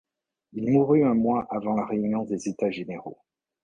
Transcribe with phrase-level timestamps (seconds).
[0.53, 3.19] Il mourut un mois avant la réunion des États généraux.